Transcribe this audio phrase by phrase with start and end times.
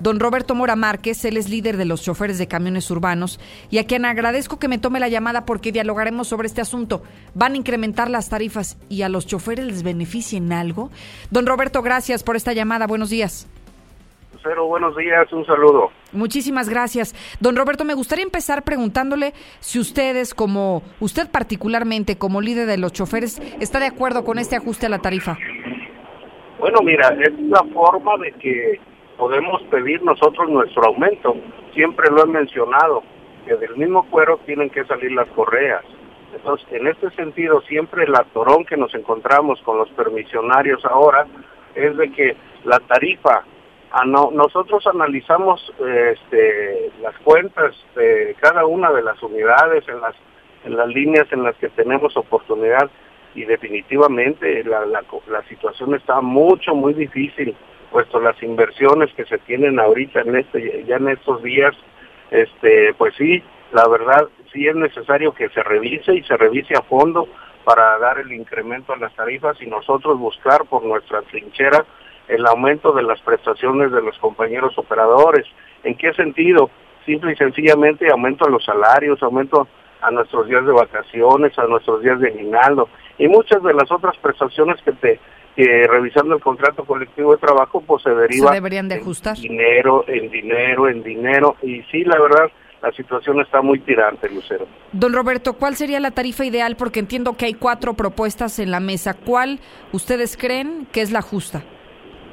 [0.00, 3.38] don Roberto Mora Márquez, él es líder de los choferes de camiones urbanos,
[3.70, 7.02] y a quien agradezco que me tome la llamada porque dialogaremos sobre este asunto.
[7.34, 10.90] ¿Van a incrementar las tarifas y a los choferes les beneficien algo?
[11.30, 12.86] Don Roberto, gracias por esta llamada.
[12.86, 13.48] Buenos días.
[14.42, 15.90] Cero, buenos días, un saludo.
[16.12, 17.14] Muchísimas gracias.
[17.40, 22.92] Don Roberto, me gustaría empezar preguntándole si ustedes, como usted particularmente, como líder de los
[22.92, 25.36] choferes, está de acuerdo con este ajuste a la tarifa.
[26.58, 28.80] Bueno, mira, es la forma de que
[29.20, 31.36] podemos pedir nosotros nuestro aumento.
[31.74, 33.02] Siempre lo he mencionado,
[33.46, 35.84] que del mismo cuero tienen que salir las correas.
[36.34, 41.26] Entonces, en este sentido, siempre el atorón que nos encontramos con los permisionarios ahora
[41.74, 43.44] es de que la tarifa,
[43.92, 50.14] a no, nosotros analizamos este, las cuentas de cada una de las unidades en las,
[50.64, 52.90] en las líneas en las que tenemos oportunidad
[53.34, 57.54] y definitivamente la, la situación está mucho, muy difícil
[57.90, 61.74] puesto las inversiones que se tienen ahorita en este ya en estos días
[62.30, 66.82] este pues sí la verdad sí es necesario que se revise y se revise a
[66.82, 67.28] fondo
[67.64, 71.84] para dar el incremento a las tarifas y nosotros buscar por nuestra trinchera
[72.28, 75.46] el aumento de las prestaciones de los compañeros operadores.
[75.82, 76.70] ¿En qué sentido?
[77.04, 79.66] Simple y sencillamente aumento a los salarios, aumento
[80.00, 84.16] a nuestros días de vacaciones, a nuestros días de aguinaldo y muchas de las otras
[84.18, 85.20] prestaciones que te
[85.56, 89.36] que revisando el contrato colectivo de trabajo pues se deriva deberían de ajustar.
[89.36, 92.50] en dinero, en dinero, en dinero y sí, la verdad
[92.82, 94.66] la situación está muy tirante, Lucero.
[94.92, 96.76] Don Roberto, ¿cuál sería la tarifa ideal?
[96.76, 99.14] Porque entiendo que hay cuatro propuestas en la mesa.
[99.14, 99.60] ¿Cuál
[99.92, 101.62] ustedes creen que es la justa?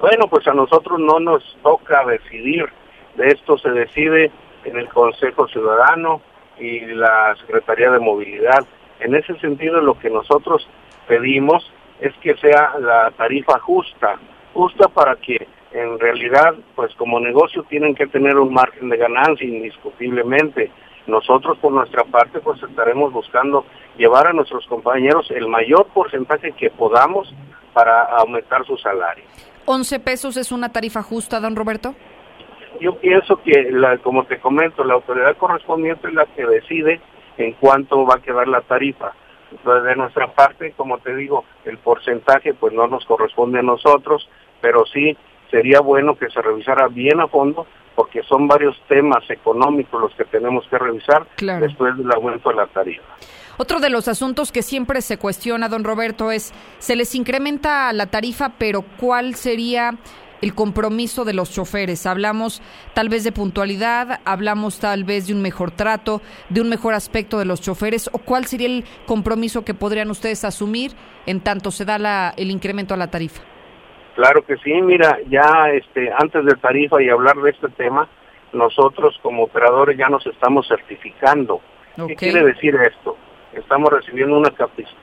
[0.00, 2.66] Bueno, pues a nosotros no nos toca decidir.
[3.16, 4.30] De esto se decide
[4.64, 6.20] en el Consejo Ciudadano
[6.58, 8.66] y la Secretaría de Movilidad.
[9.00, 10.68] En ese sentido, lo que nosotros
[11.08, 14.16] pedimos es que sea la tarifa justa,
[14.52, 19.46] justa para que en realidad, pues como negocio tienen que tener un margen de ganancia
[19.46, 20.70] indiscutiblemente.
[21.06, 23.66] Nosotros por nuestra parte pues estaremos buscando
[23.98, 27.32] llevar a nuestros compañeros el mayor porcentaje que podamos
[27.72, 29.24] para aumentar su salario.
[29.66, 31.94] ¿11 pesos es una tarifa justa, don Roberto?
[32.80, 37.00] Yo pienso que, la, como te comento, la autoridad correspondiente es la que decide
[37.36, 39.12] en cuánto va a quedar la tarifa.
[39.56, 44.28] Entonces, de nuestra parte, como te digo, el porcentaje pues no nos corresponde a nosotros,
[44.60, 45.16] pero sí
[45.50, 50.24] sería bueno que se revisara bien a fondo porque son varios temas económicos los que
[50.24, 51.26] tenemos que revisar
[51.60, 53.04] después del aumento de la tarifa.
[53.56, 58.06] Otro de los asuntos que siempre se cuestiona, don Roberto, es, se les incrementa la
[58.06, 59.94] tarifa, pero ¿cuál sería
[60.42, 62.06] el compromiso de los choferes?
[62.06, 62.62] Hablamos
[62.94, 67.38] tal vez de puntualidad, hablamos tal vez de un mejor trato, de un mejor aspecto
[67.38, 70.92] de los choferes, o cuál sería el compromiso que podrían ustedes asumir
[71.26, 73.42] en tanto se da la, el incremento a la tarifa.
[74.14, 78.08] Claro que sí, mira, ya este, antes de tarifa y hablar de este tema,
[78.52, 81.60] nosotros como operadores ya nos estamos certificando.
[82.06, 83.16] ¿Qué quiere decir esto?
[83.52, 84.52] Estamos recibiendo una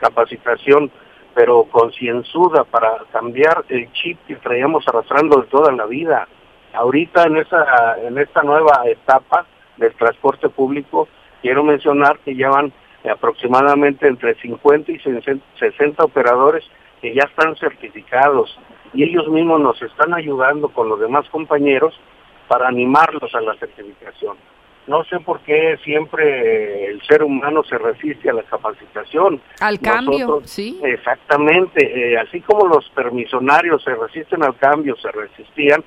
[0.00, 0.90] capacitación,
[1.34, 6.28] pero concienzuda para cambiar el chip que traíamos arrastrando de toda la vida.
[6.72, 9.46] Ahorita en esa, en esta nueva etapa
[9.76, 11.08] del transporte público,
[11.42, 12.72] quiero mencionar que llevan
[13.10, 16.64] aproximadamente entre 50 y 60 operadores
[17.00, 18.58] que ya están certificados
[18.92, 21.98] y ellos mismos nos están ayudando con los demás compañeros
[22.48, 24.36] para animarlos a la certificación.
[24.90, 29.40] No sé por qué siempre el ser humano se resiste a la capacitación.
[29.60, 30.80] Al cambio, sí.
[30.82, 31.80] Exactamente,
[32.12, 35.84] eh, así como los permisionarios se resisten al cambio, se resistían,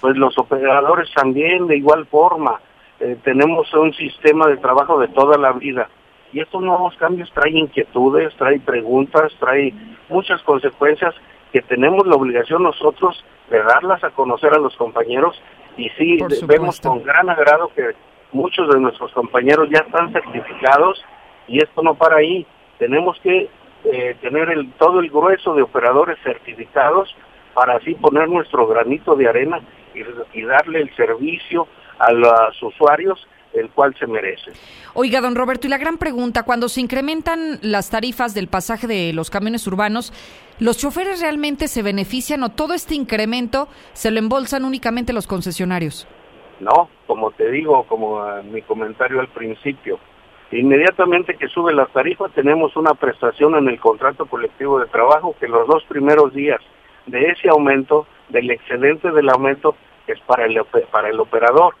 [0.00, 2.60] pues los operadores también de igual forma.
[3.00, 5.88] Eh, tenemos un sistema de trabajo de toda la vida
[6.32, 11.12] y estos nuevos cambios traen inquietudes, traen preguntas, traen muchas consecuencias
[11.52, 15.42] que tenemos la obligación nosotros de darlas a conocer a los compañeros
[15.76, 21.02] y sí vemos con gran agrado que muchos de nuestros compañeros ya están certificados
[21.48, 22.46] y esto no para ahí.
[22.78, 23.48] Tenemos que
[23.84, 27.14] eh, tener el, todo el grueso de operadores certificados
[27.54, 29.60] para así poner nuestro granito de arena
[29.94, 31.68] y, y darle el servicio
[31.98, 34.52] a los usuarios el cual se merece.
[34.94, 39.12] Oiga, don Roberto, y la gran pregunta, cuando se incrementan las tarifas del pasaje de
[39.12, 40.12] los camiones urbanos,
[40.58, 46.08] ¿los choferes realmente se benefician o todo este incremento se lo embolsan únicamente los concesionarios?
[46.60, 49.98] No, como te digo, como mi comentario al principio,
[50.52, 55.48] inmediatamente que sube la tarifa tenemos una prestación en el contrato colectivo de trabajo que
[55.48, 56.60] los dos primeros días
[57.06, 60.60] de ese aumento, del excedente del aumento, es para el,
[60.90, 61.74] para el operador.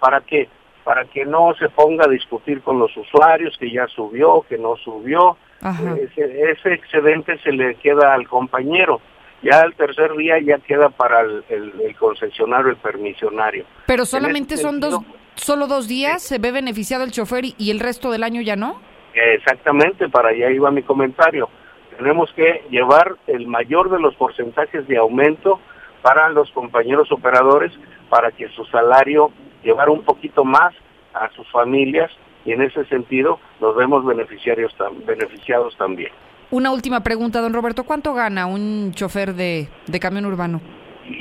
[0.00, 0.48] ¿Para qué?
[0.88, 4.74] para que no se ponga a discutir con los usuarios que ya subió, que no
[4.76, 5.36] subió.
[5.60, 8.98] Ese, ese, excedente se le queda al compañero.
[9.42, 13.64] Ya el tercer día ya queda para el, concesionario, el permisionario.
[13.86, 15.00] Pero solamente son dos,
[15.34, 18.80] solo dos días, se ve beneficiado el chofer y, el resto del año ya no.
[19.14, 21.48] Exactamente, para allá iba mi comentario.
[21.96, 25.60] Tenemos que llevar el mayor de los porcentajes de aumento
[26.02, 27.72] para los compañeros operadores
[28.08, 29.32] para que su salario
[29.64, 30.74] llevar un poquito más
[31.12, 32.10] a sus familias
[32.44, 34.74] y en ese sentido nos vemos beneficiarios
[35.04, 36.12] beneficiados también.
[36.50, 37.84] Una última pregunta, don Roberto.
[37.84, 40.62] ¿Cuánto gana un chofer de, de camión urbano?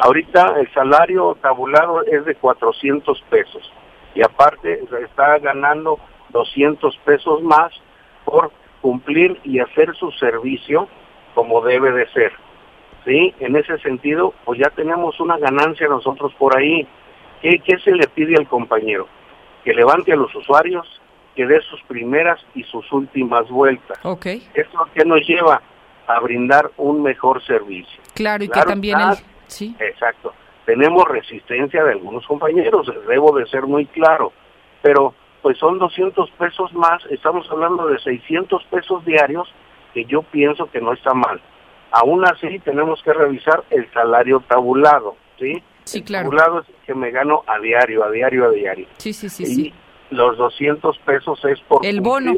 [0.00, 3.72] Ahorita el salario tabulado es de 400 pesos
[4.16, 5.98] y aparte está ganando
[6.30, 7.72] 200 pesos más
[8.24, 10.88] por cumplir y hacer su servicio
[11.34, 12.32] como debe de ser.
[13.04, 13.32] ¿Sí?
[13.38, 16.86] En ese sentido, pues ya tenemos una ganancia nosotros por ahí.
[17.40, 19.06] ¿Qué, qué se le pide al compañero?
[19.64, 21.00] Que levante a los usuarios,
[21.34, 23.98] que dé sus primeras y sus últimas vueltas.
[24.02, 24.46] Okay.
[24.54, 25.62] Eso que nos lleva
[26.06, 28.00] a brindar un mejor servicio.
[28.14, 28.98] Claro, y que también
[29.46, 29.76] Sí.
[29.78, 30.32] Exacto.
[30.64, 34.32] Tenemos resistencia de algunos compañeros, debo de ser muy claro,
[34.80, 39.52] pero pues son 200 pesos más, estamos hablando de 600 pesos diarios,
[39.92, 41.40] que yo pienso que no está mal.
[41.90, 45.62] Aún así, tenemos que revisar el salario tabulado, ¿sí?
[45.84, 46.30] Sí, claro.
[46.30, 48.86] El tabulado es el que me gano a diario, a diario, a diario.
[48.98, 49.74] Sí, sí, sí, sí
[50.12, 52.36] los 200 pesos es por el bono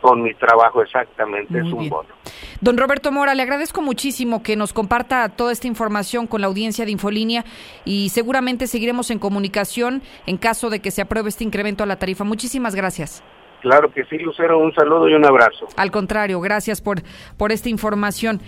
[0.00, 2.08] con mi trabajo exactamente, es un bono.
[2.60, 6.84] Don Roberto Mora, le agradezco muchísimo que nos comparta toda esta información con la audiencia
[6.84, 7.44] de Infolínea
[7.84, 11.96] y seguramente seguiremos en comunicación en caso de que se apruebe este incremento a la
[11.96, 12.24] tarifa.
[12.24, 13.22] Muchísimas gracias.
[13.60, 15.66] Claro que sí, Lucero, un saludo y un abrazo.
[15.76, 17.02] Al contrario, gracias por,
[17.36, 18.40] por esta información.